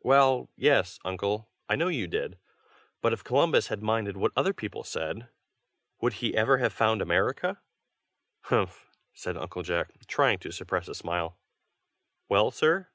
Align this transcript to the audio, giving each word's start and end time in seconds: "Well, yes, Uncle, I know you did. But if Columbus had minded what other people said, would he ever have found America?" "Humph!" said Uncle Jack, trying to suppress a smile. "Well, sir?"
"Well, 0.00 0.50
yes, 0.54 0.98
Uncle, 1.02 1.48
I 1.66 1.76
know 1.76 1.88
you 1.88 2.06
did. 2.06 2.38
But 3.00 3.14
if 3.14 3.24
Columbus 3.24 3.68
had 3.68 3.82
minded 3.82 4.18
what 4.18 4.32
other 4.36 4.52
people 4.52 4.84
said, 4.84 5.30
would 5.98 6.12
he 6.20 6.36
ever 6.36 6.58
have 6.58 6.74
found 6.74 7.00
America?" 7.00 7.58
"Humph!" 8.42 8.90
said 9.14 9.38
Uncle 9.38 9.62
Jack, 9.62 9.98
trying 10.06 10.38
to 10.40 10.52
suppress 10.52 10.88
a 10.88 10.94
smile. 10.94 11.38
"Well, 12.28 12.50
sir?" 12.50 12.88